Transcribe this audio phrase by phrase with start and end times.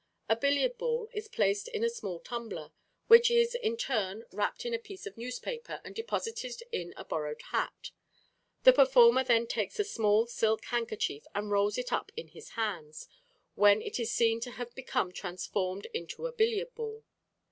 [0.27, 2.71] A billiard ball is placed in a small tumbler,
[3.05, 7.43] which is in turn wrapped in a piece of newspaper and deposited in a borrowed
[7.51, 7.91] hat.
[8.63, 13.07] The performer then takes a small silk handkerchief and rolls it up in his hands,
[13.53, 17.03] when it is seen to have become transformed into a billiard ball.